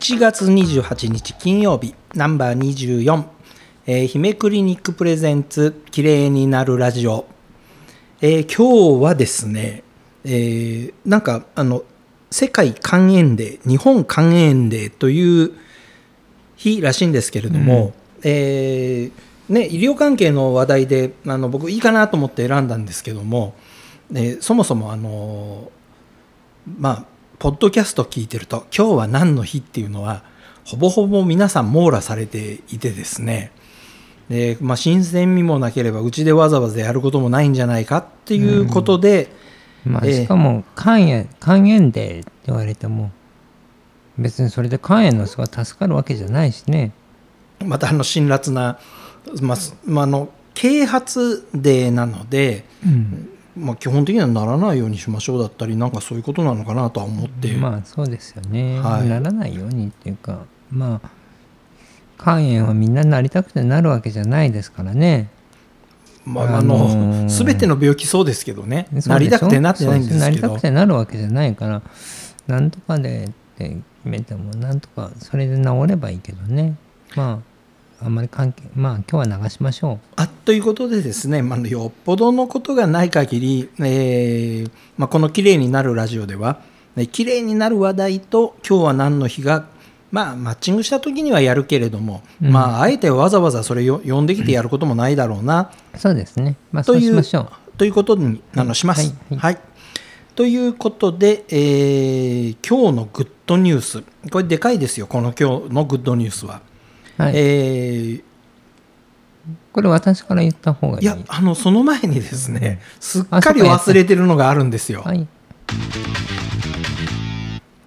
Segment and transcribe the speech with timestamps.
[0.00, 3.24] 1月28日金曜日ナンバー24、
[3.84, 7.26] えー、姫クリニックプレゼンツ綺麗になるラジオ、
[8.22, 9.84] えー、今日はですね、
[10.24, 11.82] えー、なんかあの
[12.30, 15.52] 世界肝炎デー日本肝炎デーという
[16.56, 17.92] 日らしいんですけれども、うん、
[18.24, 23.54] えー、ね、医療関係の話題であの僕いいかなと思って選んだんですけども、
[24.14, 25.70] えー、そもそもあの
[26.78, 27.09] まあ
[27.40, 30.22] ポッドキャスト聞いてると今日は何の日っていうのは
[30.66, 33.50] ほぼほぼ皆さん網羅されていてですね。
[34.28, 39.30] で、まあ、新鮮味もなければうちでわざわざやることもないんじゃないかっていうことで、
[39.86, 43.10] うん、まあ、しかも肝炎肝炎でって言われても
[44.18, 46.92] 別にそれで肝炎の人が助かるわけじゃないしね。
[47.64, 48.78] またあの辛辣な、
[49.40, 57.52] まあ、まあ、の啓発デーなので、うんまあ、基本的にはならないようにしましょうだったりなんかそういうことなのかなとは思って。
[57.54, 61.10] まあそうですよね、はい、ならないようにっていうかまあ
[62.22, 65.30] 肝炎はみんななりたくてなるわけじゃないですからね。
[66.26, 68.86] まあ、あの、ー、全ての病気そうですけどね。
[68.92, 70.20] なりたくてなってないんですけど。
[70.20, 71.82] なりたくてなるわけじゃないから
[72.46, 76.76] なんとかでって決めてもなんとかそれで治ればいいけどね。
[77.16, 77.49] まあ
[78.02, 79.98] あんまり関係まあ今日は流しましょう。
[80.16, 86.60] あということでですね、まあ、よっぽどのことがない限り、えーまあ、この「きれいになるラジオ」では
[87.12, 89.66] きれいになる話題と今日は何の日が、
[90.10, 97.48] まあ、マッチングした時にはやるけれども、うん、まああえてわざわざそれを呼んできてやることもないだろうな、うん、そうですね、まあ、そうしましょう。
[97.76, 99.14] ということにあのします。
[99.30, 99.38] はい、はい。
[99.38, 99.58] はい。
[100.34, 104.02] ということで、えー、今日のグッドニュース。
[104.30, 106.60] これでかいですよこの今日のグッドニュースは。
[107.20, 108.22] はい、えー、
[109.72, 115.02] これ私から言った方がいいいやあのその前にですねすっかり忘れてるのがあるんですよ。
[115.02, 115.28] はい、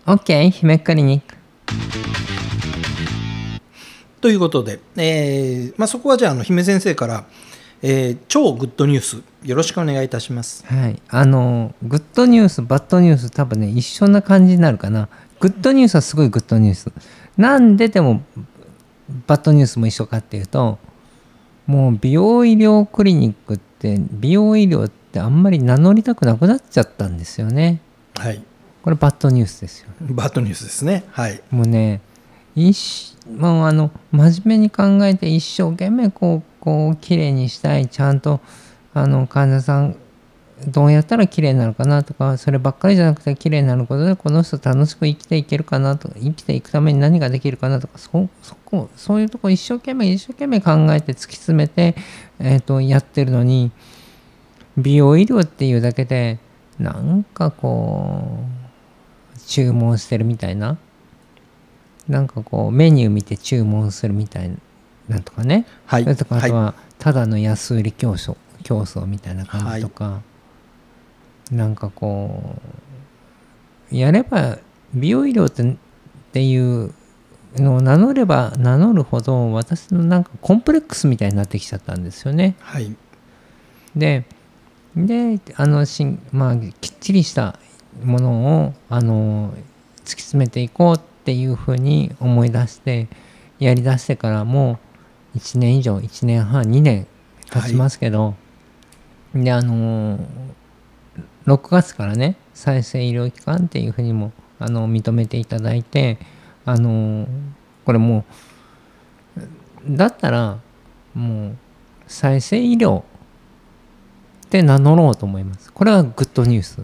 [0.05, 1.35] OK 姫クリニック。
[4.21, 7.25] ということで、えーまあ、そこはじゃああの姫先生から、
[7.81, 10.63] えー、超グッドニュースよろしくお願いいたします。
[10.67, 15.09] はい、あのグッドニュースバッドニュース多分ね一緒な感じになるかな。
[15.39, 16.91] グッドニュースはすごいグッドニュース。
[17.35, 18.21] なんででも
[19.27, 20.79] バッドニュースも一緒かっていうと
[21.65, 27.79] もう美容医療クリニックって美容医療ってあんまり名乗りたくなくなっちゃったんですよね。
[28.15, 28.43] はい。
[28.83, 29.89] これバッドニュースですよ。
[30.01, 31.05] バッドニュースですね。
[31.11, 31.41] はい。
[31.51, 32.01] もうね、
[32.55, 38.41] 一もうあの真面目に考えて一生懸命こうこう綺麗にしたいちゃんと
[38.93, 39.95] あの患者さん
[40.67, 51.95] どうやったら綺麗になるかなとかそればっかりじゃなくて綺麗になることでこの人楽しく生きていけるかなとか生きていくために何ができるかなとかそそこそういうとこ一生懸命一生懸命考えて突き詰めて、
[52.39, 53.71] えーと、やってるのに
[54.77, 56.39] 美容医療っていうだけで
[56.79, 58.39] なんかこ
[59.35, 60.77] う注文してるみたいな
[62.07, 64.55] なんかこうメニュー見て注文するみたいな
[65.07, 70.05] なんとかね、はい、それとかあとはただの安売り競争競争みたいな感じとか。
[70.05, 70.32] はい
[71.51, 72.55] なんかこ
[73.91, 74.57] うやれば
[74.93, 75.75] 美容医療っ
[76.31, 76.93] ていう
[77.55, 82.55] のを名乗れば名乗るほど私のなんかコンプレックスみたいになってきちゃったんですよね。
[82.59, 82.95] はい、
[83.95, 84.25] で
[84.95, 87.59] であのしまあきっちりした
[88.03, 89.53] ものをあの
[90.03, 93.07] 突き詰めていこうっていうふうに思い出して
[93.59, 94.79] やりだしてからも
[95.35, 97.07] う1年以上1年半2年
[97.49, 98.35] 経ちますけど、
[99.33, 100.19] はい、であの
[101.45, 106.17] 6月からね再生医療機関っていうふうにもあの認めていただいて
[106.65, 107.27] あの
[107.85, 108.25] これも
[109.37, 109.43] う
[109.97, 110.59] だったら
[111.13, 111.57] もう
[112.07, 113.03] 再生医療っ
[114.49, 115.73] て名乗ろうと思います。
[115.73, 116.83] これはグッドニュース。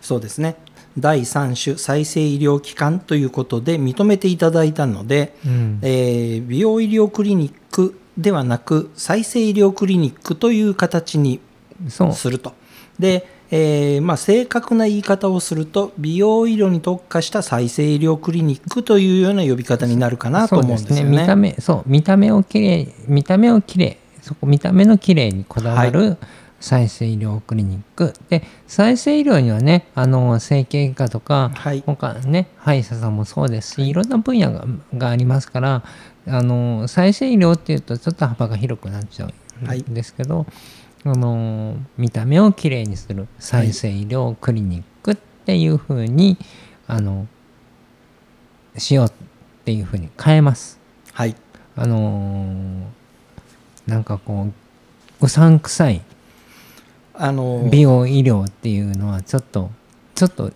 [0.00, 0.56] そうですね。
[0.98, 11.40] 第3種再生医療機関ということで認めていただいたので、うん、えー、美容医療クリニックではなく再生医療クリニックという形に
[11.88, 12.52] すると。
[12.98, 21.16] でえー、まあ、正確な言い方をすると美容医療に特化した再生医療クリニックというような呼び方になるかなと思うんですよね。
[21.16, 21.22] ね。
[21.22, 26.18] 見た目そう見た目をきれい見た目をきれいそこ見た目のきれいにこだわる、
[26.60, 28.12] 再生医療クリニック。
[28.28, 35.84] で再生医療にはねあの整形外科とか、はい、他ね歯医者さんもそうですしいろんな分野ががありますから
[36.26, 39.28] あの再生医療っていうとちょっと幅が広くなっちゃう
[39.72, 40.46] んですけど、はい
[41.04, 46.36] あの見た目をきれいにする再生医療クリニックっていうふうに、
[46.86, 47.26] あの
[48.76, 49.10] しようっ
[49.64, 50.78] ていうふうに変えます。
[51.12, 51.36] はい。
[51.76, 52.86] あの
[53.86, 54.48] なんかこ
[55.20, 56.02] ううさんくさい
[57.14, 59.70] あの美容医療っていうのはちょっと
[60.14, 60.52] ちょっと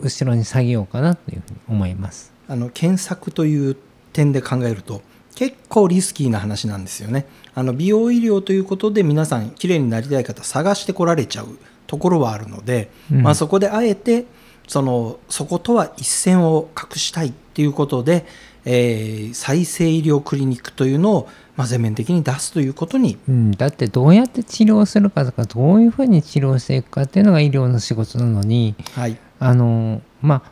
[0.00, 2.32] 後ろに下げようかなというふうに思います。
[2.48, 3.76] あの検索という
[4.12, 5.02] 点で考えると
[5.34, 7.26] 結構リスキーな話なんですよね。
[7.54, 13.22] あの美容医療ということで皆さん綺麗になりたい方探してこられちゃうところはあるので、うん。
[13.22, 14.26] まあ、そこであえて
[14.68, 18.24] そのそことは一線を画したいっていうことで、
[18.64, 23.18] えー再生医療クリニックというのを、まあ、全面的に出すということに。
[23.28, 29.18] うん、だってどうやって治療するかとかどういうふうに治療していくかっていうのが医療の仕事なのにはい。
[29.38, 30.42] あのま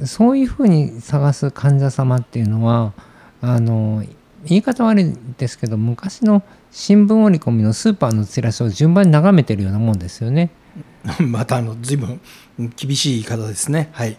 [0.00, 2.92] あそういうふうに探す患者様っていうのは
[3.40, 4.04] あの
[4.46, 10.50] 言い方悪いですけど昔の新聞折り込みのスーパーのチラシを順番に眺めてるようなもんですよね。
[11.20, 12.20] またあの随分
[12.76, 13.90] 厳しい言い方ですね。
[13.92, 14.16] はい、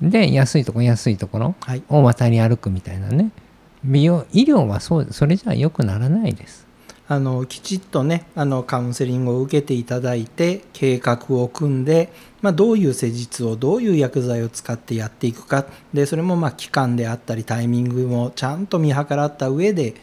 [0.00, 3.30] で安いとこ安いところはいを渡り歩くみたいなね
[3.84, 6.66] 美容医療はそうそれじゃ良くならないです。
[7.10, 15.66] あのきちっとねあのカウンセリングを受けていただいて計画を組んで、まあ、どういう施術をどういう薬剤を使ってやっていくか。
[15.92, 19.94] でそれもまあ期間であったりタイミングもちゃんと見計らった上で、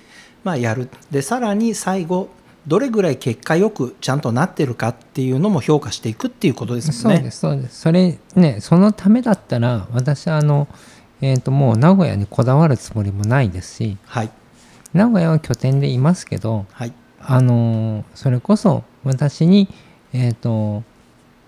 [0.44, 0.90] まあ、やる。
[1.10, 2.28] でさらに最後
[2.68, 7.16] どれぐらい結果よくちゃんとなってるかっていうのも評価していくっていうことですね。
[7.16, 7.80] そうですそうです。
[7.80, 10.68] それねそのためだったら私はあの、
[11.22, 14.32] えー、ともう名古屋にこだわるつもりもないですしはい
[14.98, 16.94] 名古屋は拠点でいますけどはい。
[17.20, 19.70] あのそれこそ私に、
[20.14, 20.84] えー、と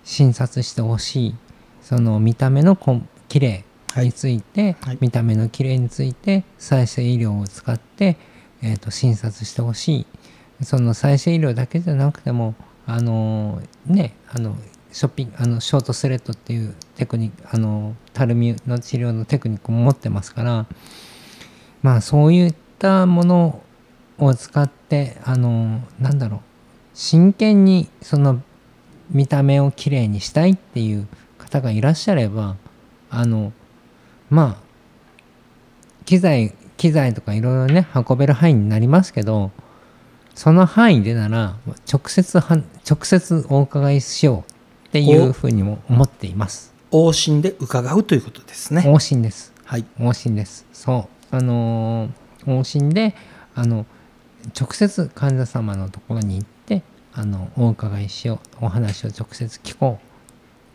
[0.04, 1.36] 診察してほしい
[1.81, 3.66] その見た目のこん綺麗
[3.98, 4.98] について、はい。
[5.01, 8.18] 見た目の綺麗について再生医療を使って、
[8.62, 10.06] えー、と診察してほし
[10.62, 10.63] い。
[10.63, 12.54] その再生医療だけじゃなくても
[12.86, 14.56] あのねあの
[14.92, 20.66] ショッピングあのショートスレッドっていうテクニックあのたるみの治療のテクニックも持ってますから
[21.81, 22.48] まあそうい
[22.80, 23.62] ったもの
[24.18, 26.40] を使ってあのなんだろう
[26.94, 28.42] 真剣にその
[29.12, 32.56] 見た目をきれいにしたいっていう方がいらっしゃれば
[33.10, 33.52] あの
[34.30, 39.52] まあ機材機材とかいろいろね運べる範囲になりますけど
[40.34, 41.58] その範囲でなら
[41.92, 42.58] 直接は
[42.90, 46.74] 直接お伺いしようっていうふうにも思っています。
[46.92, 48.84] 往診で伺うということですね。
[48.88, 49.54] 往診です。
[49.66, 50.66] はい往診です。
[50.72, 51.36] そう。
[51.36, 53.16] あのー往診で、
[53.56, 53.86] あの、
[54.60, 56.84] 直接患者様のところに行って、
[57.14, 58.66] あの、お伺いしよう。
[58.66, 60.00] お話を直接聞こ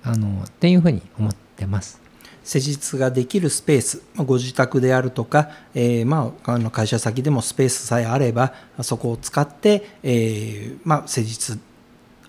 [0.05, 0.09] う。
[0.09, 2.05] あの、っていうふうに思ってます。
[2.45, 8.53] 施術ができるスペースまあご自宅であるとか、えーまあ、あの会社先でもスペースさえあれば
[8.83, 11.59] そこを使って、えーまあ、施術、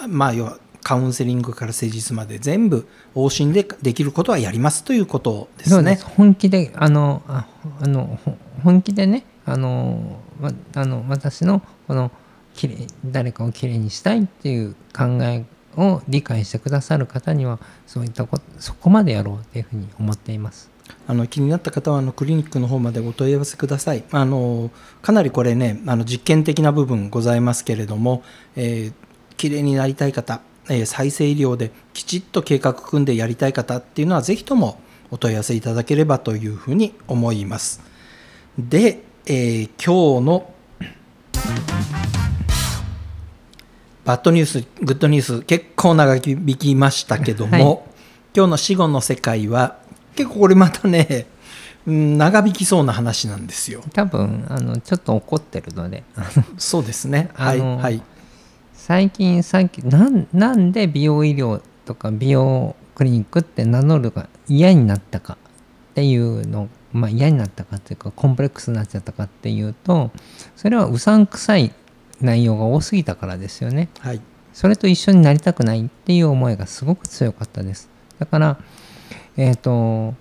[0.08, 6.06] まあ、要はカウンセリングから施術まで全部往診でできることはやりますということですねそうです。。
[6.06, 7.48] 本気で、あの、あ
[7.82, 12.12] あの、ほ本気でね、あの、わあの私のこの
[12.56, 12.76] きれ
[13.06, 15.46] 誰かをきれいにしたいっていう考え
[15.78, 20.72] を理解してくださる方にはそういったことそこまでやろうっていうふうに思っています。
[21.08, 24.04] あの気になった方はあのクリニックの方までお問い合わせください。
[24.12, 24.72] あの
[25.04, 28.24] かなりこれねあの実験的な部分ございますけれども、
[28.56, 28.94] えー、
[29.36, 34.80] 綺麗になりたい方、えー再生医療できちっと計画組んでやりたい方っていうのはぜひとも
[35.12, 37.95] お問い合わせいただければというふうに思います。
[38.58, 40.52] で、えー今日の
[44.06, 47.80] バッドニュース、グッドニュース、結構長引きましたけども、はい
[48.38, 49.78] 今日の死後の世界は、
[50.16, 51.26] 結構これまたね、
[51.86, 53.82] うん長引きそうな話なんですよ。
[53.94, 56.04] 多分あのちょっと怒ってるので
[56.58, 57.30] そうですね。
[57.34, 58.02] はい、はい。
[58.74, 65.38] 最近さっきなんなんで美容医療とか美容クリニックって名乗るが嫌になったか
[65.92, 70.12] っていうのまあ嫌になったかっていうかコンプレックスになっちゃったかっていうと
[70.56, 71.74] それはうさんくさい
[72.22, 73.90] 内容が多すぎたからですよね。
[74.00, 74.22] はい。
[74.54, 77.90] それと一緒になりたくないっていう思いがすごく強かったです。
[78.20, 78.58] だから、
[79.36, 80.14] えっ、と、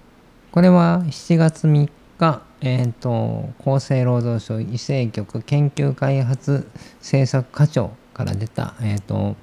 [0.51, 1.89] これは7月3
[2.19, 6.67] 日、えっ、と、厚生労働省医政局研究開発
[6.99, 9.37] 政策課長から出た、えっ、と、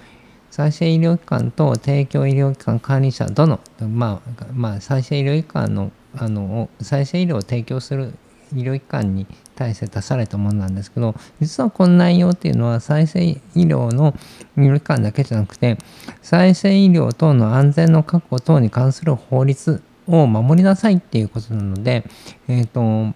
[0.50, 8.14] 再生医療機関と提供医療機関管理者どの、まあ、まあ、再生医療機関の、あの、再生医療を提供する
[8.56, 14.14] 医療機関に対して出されたものなんですけど実はこの内容っていうのは再生医療の
[14.58, 15.78] 医療機関だけじゃなくて
[16.22, 22.04] 再生医療等の安全の確保等に関する法律を守りなさいっていうことなので
[22.48, 23.14] えっ、とあ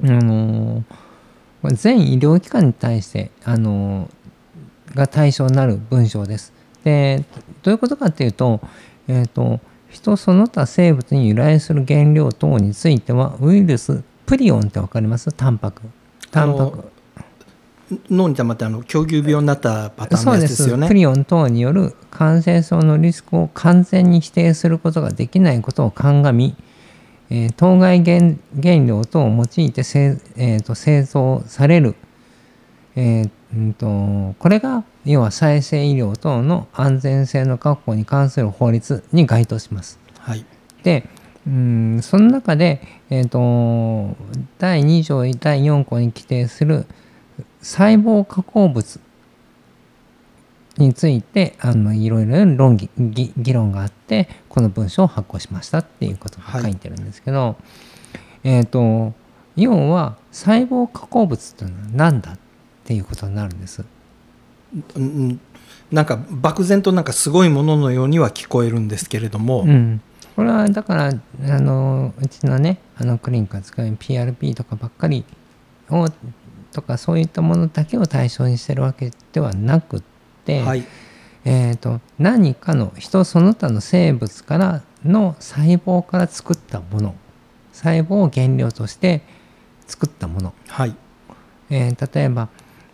[0.00, 0.84] の
[1.64, 4.08] 全医療機関に対してあの
[4.94, 6.52] が対象になる文章です。
[6.84, 7.24] で
[7.62, 8.60] どういうことかっていうと,、
[9.08, 9.58] えー、と
[9.96, 15.32] 人その他生物に由来する原料等についてはウイルスプリオンって分かります？
[15.32, 15.82] タンパク。
[16.30, 16.84] タンパク。
[18.10, 20.88] 脳に溜まってあの狂牛病になったパターンのやつですすよね。
[20.88, 26.56] プリオン等による感染症のリスクを完全に否定することができないことを鑑み、
[27.30, 31.94] えー当該原原料等を用いて製,、えーと製造される、
[32.96, 39.98] えーうんとこれが要は再生医療等の安全性の確保に関する法律に該当します。
[40.18, 40.44] はい
[40.82, 41.08] で
[41.46, 44.16] うんその中で、えー、と
[44.58, 46.86] 第2条第4項に規定する
[47.60, 49.00] 細胞加工物
[50.78, 57.56] についてあのいろいろ論議議議論があってこの文章を発行しましたっていうことが書いてるんですけど、
[58.44, 59.14] えっ、と
[59.56, 62.38] 要は細胞加工物というのは何だっ
[62.86, 63.84] ていうことになるんです。
[64.96, 65.40] うん
[65.90, 70.00] なんか漠然となんかすごいもののようには聞こえるんですけれども、うん、
[70.34, 75.24] これはだからあのうちのねあのクリニックが使う PRP とかばっかり
[75.88, 76.08] を
[76.72, 80.02] とかそういったものだけを対象にしてるわけではなくっ
[80.44, 80.84] て、はい。
[81.44, 87.14] えー、と何かの人その他の生物からの細胞から作ったもの
[87.72, 89.22] 細胞を原料として
[89.86, 90.52] 作ったもの。
[90.68, 90.96] はい。
[91.70, 92.48] えー例えば、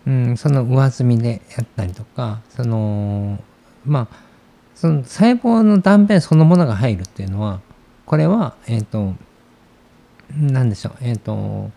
[0.07, 3.39] うん、その上積みでやったりとかその
[3.85, 4.17] まあ
[4.75, 7.61] その細胞の断片そのものが入るっていうのは
[8.05, 9.15] これはえっ、と
[10.37, 11.71] 何でしょうえっ、と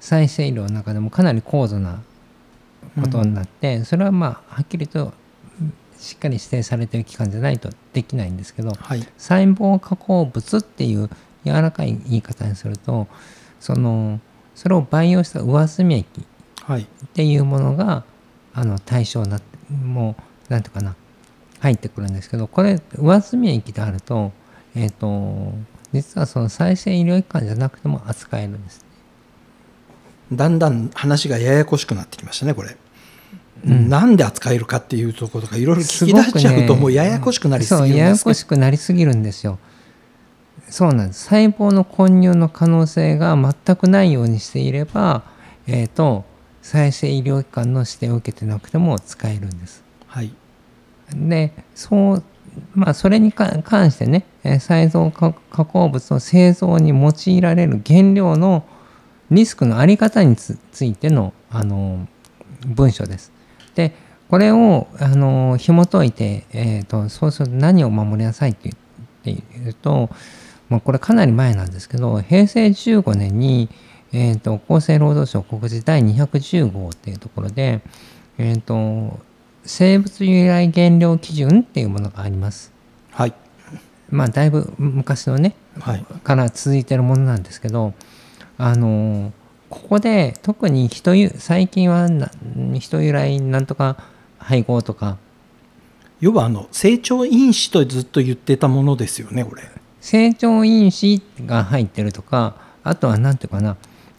[0.00, 2.02] 再生医療の中でもかなり高度な
[3.00, 5.12] ことになって、それはまあはっきりと
[5.60, 9.06] うんしっかり指定されてる期間じゃないとできないんですけどはい。
[9.16, 11.08] 細胞加工物っていう
[11.44, 13.06] 柔らかい言い方にすると
[13.60, 14.20] その
[14.56, 16.26] それを培養した上澄み液はい
[16.68, 18.04] っていうものが
[18.54, 19.40] あの対象にな
[19.70, 20.16] も
[20.48, 20.94] うなんていうかな
[21.60, 24.32] 入ってくるんですけどこれ上澄み液であると
[24.74, 25.52] えっ、と
[25.92, 28.84] 実はその再生医療機関じゃなくても扱えるんです。
[30.32, 32.74] だんだん話がややこしくなってきましたねこれ、
[33.66, 33.90] うん。
[33.90, 39.58] なんで扱えるかっていうところとかいろいろ聞き出しちゃうともうややこしくなりすぎるんですけどややこしくなりすぎるんですよ。
[40.70, 41.24] そうなんです。
[41.24, 45.22] 細胞の混入の可能性が全くないようにしていれば、
[45.66, 46.24] えー、と
[46.62, 49.82] 再生医療機関の指定を受けてなくても使えるんです。
[50.06, 50.32] はい
[51.14, 52.22] でそう
[52.74, 58.64] まあそれにか関してねえー細胞加加工物の製造に用いられる原料の
[59.30, 62.06] リスクのあり方につついてのあの
[62.66, 63.32] 文書です。
[63.74, 63.94] で
[64.28, 68.70] これをあの紐解いて、えー、とそうすると何を守りなさいって
[69.24, 70.08] 言って言うと、
[70.70, 73.68] まあ、これかなり前なんですけど平成15年に、
[74.12, 77.80] えー、と厚生労働省告示第210号っていうところで、
[78.38, 79.20] えー、と
[79.64, 82.72] 生物由来原料基準っていうものがあります。
[83.10, 83.34] はい。
[84.10, 86.04] まあだいぶ昔のねはい。
[86.22, 87.94] から続いてるものなんですけど
[88.58, 89.32] あの
[89.70, 92.30] ここで特に人ゆ最近はな
[92.78, 93.96] 人由来なんとか
[94.38, 95.16] 配合とか。
[96.20, 99.62] 要はあの成長因子とずっと言ってたものですよねこれ。
[100.00, 103.76] 成長因子が入ってるとかあとは何ていうかな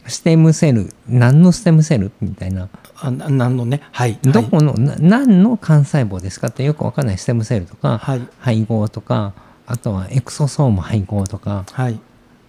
[0.08, 2.70] ステムセル何のステムセルみたいな。
[2.96, 3.82] あななんのね？
[3.92, 7.18] はいどこの、な何の幹細胞ですかってよくわかんない。
[7.18, 8.28] ステムセルとかはい。
[8.40, 9.34] 配合とか
[9.66, 12.00] あとはエクソソーム配合とかはい。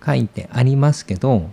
[0.04, 1.50] 書いてありますけど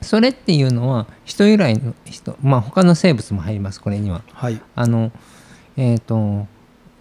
[0.00, 4.22] それっていうのは人由来の人まあ他の生物も入りますこれには。
[4.32, 4.60] はい。
[4.74, 5.12] あの
[5.76, 6.46] えっ、と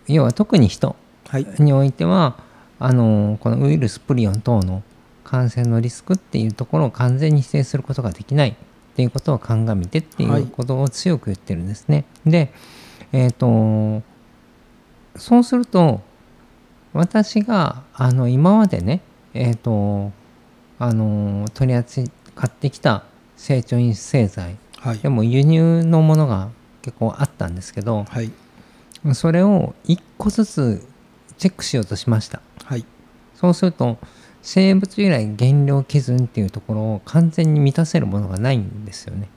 [0.07, 0.95] 要は特に人
[1.27, 1.47] はい。
[1.59, 2.38] においては
[2.79, 4.83] あのこのウイルスプリオン等の
[5.23, 8.55] 感染のリスクっていうところを完全に否定することができない。
[8.91, 12.05] っていうことを鑑みてっていうことを強く言ってるんですね。
[12.25, 12.53] で
[13.13, 14.03] えっ、と
[15.15, 16.01] そうすると
[16.93, 19.01] 私があの今までね
[19.33, 20.11] えっ、と
[20.77, 22.11] あの取り扱
[22.47, 23.05] ってきた
[23.37, 24.99] 成長因子製剤はい。
[24.99, 26.49] でも輸入のものが
[26.81, 28.31] 結構あったんですけどはい。
[29.13, 30.87] それを一個ずつ
[31.37, 32.41] チェックしようとしました。
[32.65, 32.85] はい。
[33.35, 33.97] そうすると
[34.41, 39.29] 生物由来原料基準っていうところを完全に満たせるものがないんですよね。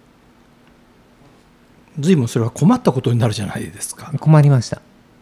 [1.99, 4.13] 随分それは困ったことになるじゃないですか。
[4.19, 4.81] 困りました。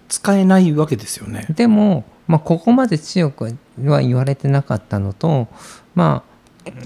[0.08, 1.46] 使えないわけですよね。
[1.50, 5.48] でも、まあ、ここまで強くは言われてなかったのと
[5.94, 6.22] ま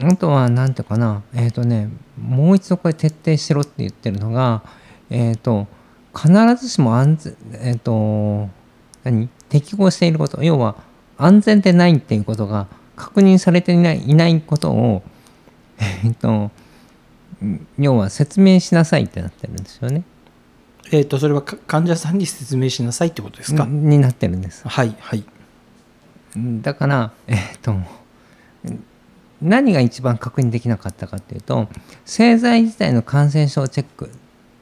[0.01, 1.23] ああとは何ていうかな。
[1.35, 4.63] えっ、とねもう一度これ徹底しろって言ってるのが
[5.11, 5.67] えっ、と
[6.17, 8.49] 必ずしも安全えっ、と
[9.05, 9.29] 何？
[9.49, 10.43] 適合していること。
[10.43, 10.77] 要は
[11.19, 15.03] 安全でないっていうことが確認されていないいないことを
[15.79, 16.51] えっ、と
[17.79, 20.03] 要は説明しなさいってなってるんですよね。
[20.91, 24.67] えっ、とそれはか患者さんに説明しなさいってことですか、になってるんです。
[24.67, 25.25] はいはい
[26.63, 27.75] だから、えっと
[29.41, 31.69] 何が一番確認できなかったかっていうと
[32.05, 34.09] 製剤自体の感染症チェックっ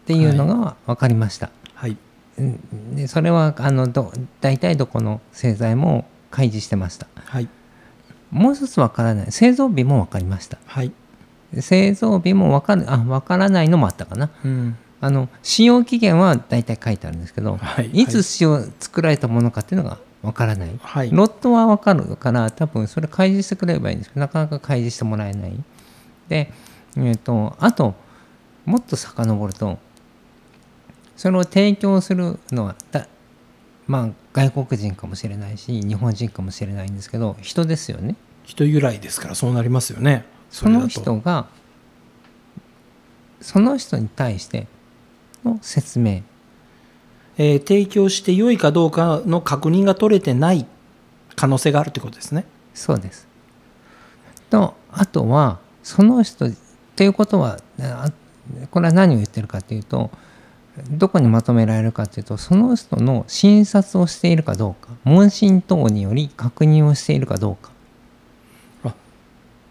[0.07, 1.50] ていうのが分かりました。
[1.75, 1.97] はい
[2.38, 7.07] うんでそれはあのど大体どこの製剤も開示してました。
[7.14, 7.49] はい
[8.35, 9.33] もう一つわからない。
[9.33, 10.59] 製造日も分かりました。
[10.67, 10.93] はい、
[11.61, 14.31] 製造日も分かるあ分からないのもあったかな。
[14.45, 14.76] うん。
[15.00, 17.91] あの使用期限は大体書いてあるんですけど、はい。
[17.93, 21.11] いつ使用作られたものかっていうのが分からない、はい。
[21.12, 25.53] ロットは分かるから多分それ開示してくれればいいんですけどなかなか開示してもらえない。
[26.29, 26.50] で、
[26.97, 27.95] えー、とあと
[28.64, 29.79] もっと遡ると
[31.17, 33.07] それを提供するのはだ
[33.87, 40.25] まあ外国人かもしれないし日本人かもしれないんですけど人ですよね人由来ですからそうなりますよね。
[40.51, 41.47] その人が
[43.41, 44.67] その人に対して
[45.45, 46.23] の説明。
[47.37, 50.67] えー提供して良いかどうかの確認が取れてない
[51.35, 52.45] 可能性があるということですね。
[52.75, 53.27] そうです。
[54.51, 56.47] とあとはその人
[56.95, 58.13] ということはあ
[58.71, 60.11] これは何を言ってるかというと
[60.91, 67.71] どこにまとめられるかというとその人の診察をしているかどうか問診等により確認をしているかどうか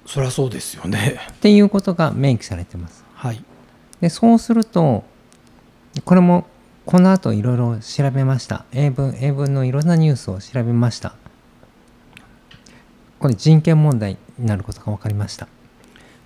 [0.06, 1.20] そりゃそうですよね。
[1.32, 3.04] っていうことが明記されてます。
[3.14, 3.44] はい。
[4.02, 5.04] でそうすると
[6.06, 6.46] これも
[6.86, 8.66] この後いろいろ調べました。
[8.74, 11.16] 英文英文のいろんなニュースを調べました。
[13.20, 15.48] これ人権問題になることが分かりました。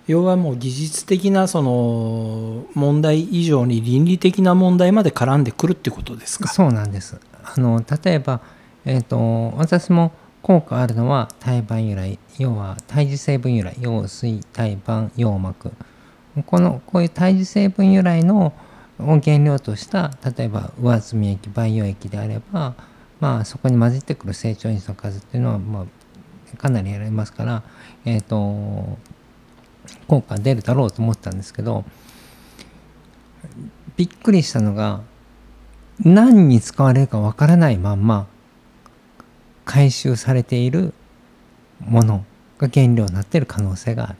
[0.08, 6.48] 要はもう技術的なその問題以上に倫理的な問題まで絡んでくるってことですか？
[6.48, 7.20] そうなんです。
[7.44, 8.40] あの例えば、
[8.84, 15.72] えー、と私も効果あるのは胎盤由来要は胎児成分由来羊水胎盤羊膜。
[16.46, 18.52] このこういう胎児成分由来の
[19.00, 22.74] を原料とした例えば上澄み液培養液であれば
[23.20, 25.86] まあそこに混じってくる成長因子の数っていうのは、ま
[26.54, 27.62] あ、かなりやられますから、
[28.04, 28.98] えー、と
[30.06, 31.84] 効果出るだろうと思ったんですけど
[33.96, 35.00] びっくりしたのが
[36.04, 38.26] 何に使われるかわからないまんま
[39.68, 40.94] 回収されている
[41.80, 42.24] もの
[42.56, 44.16] が原料になっている可能性がある。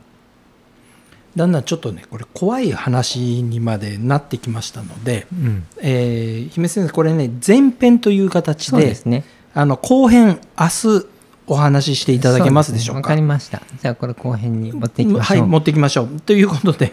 [1.34, 9.24] だんだんちょっとねこれ怖い話にまでなってきましたので、うん、えー姫先生これね前編という形でそうですね。
[9.54, 11.06] あの後編明日
[11.46, 13.00] お話ししていただけますでしょうか？
[13.00, 13.62] わかりました。
[13.80, 15.38] じゃあこれ後編に持っていきましょう。
[15.40, 16.92] はい持っていきましょうということで、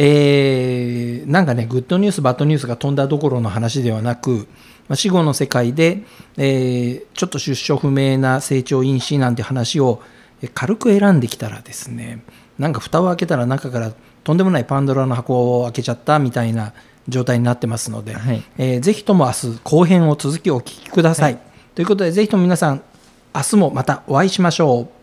[0.00, 4.46] えーなんかねグッドニュースバッドニュースが飛んだどころの話ではなく、
[4.88, 6.04] まあ、死後の世界で、
[6.36, 10.00] えーちょっと出所不明な成長因子なんて話を
[10.40, 12.22] えー軽く選んできたらですね
[12.60, 16.74] なんか蓋を開けたら中からとんでもないパンドラの箱を開けちゃったみたいな
[17.08, 21.38] 状態になってますので、はいえーぜひとも明日後編を続きお聞きください。
[21.74, 22.82] ということでぜひとも皆さん
[23.34, 24.97] 明日もまたお会いしましょう。